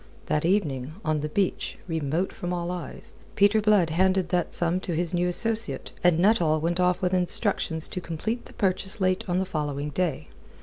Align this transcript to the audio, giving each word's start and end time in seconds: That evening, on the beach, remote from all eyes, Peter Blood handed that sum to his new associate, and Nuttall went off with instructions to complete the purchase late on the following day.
That 0.25 0.45
evening, 0.45 0.95
on 1.05 1.19
the 1.19 1.29
beach, 1.29 1.77
remote 1.87 2.33
from 2.33 2.51
all 2.51 2.71
eyes, 2.71 3.13
Peter 3.35 3.61
Blood 3.61 3.91
handed 3.91 4.29
that 4.29 4.51
sum 4.51 4.79
to 4.79 4.95
his 4.95 5.13
new 5.13 5.27
associate, 5.27 5.91
and 6.03 6.17
Nuttall 6.17 6.59
went 6.59 6.79
off 6.79 7.03
with 7.03 7.13
instructions 7.13 7.87
to 7.89 8.01
complete 8.01 8.45
the 8.45 8.53
purchase 8.53 8.99
late 8.99 9.23
on 9.29 9.37
the 9.37 9.45
following 9.45 9.91
day. 9.91 10.25